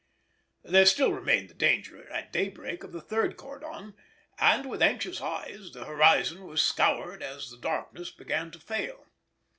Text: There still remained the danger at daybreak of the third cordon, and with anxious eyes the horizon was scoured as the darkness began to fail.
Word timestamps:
There 0.63 0.87
still 0.87 1.13
remained 1.13 1.51
the 1.51 1.53
danger 1.53 2.11
at 2.11 2.33
daybreak 2.33 2.83
of 2.83 2.91
the 2.91 3.01
third 3.01 3.37
cordon, 3.37 3.93
and 4.39 4.67
with 4.67 4.81
anxious 4.81 5.21
eyes 5.21 5.73
the 5.73 5.85
horizon 5.85 6.47
was 6.47 6.63
scoured 6.63 7.21
as 7.21 7.51
the 7.51 7.57
darkness 7.59 8.09
began 8.09 8.49
to 8.49 8.59
fail. 8.59 9.05